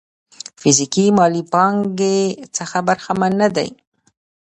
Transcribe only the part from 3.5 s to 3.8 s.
دي.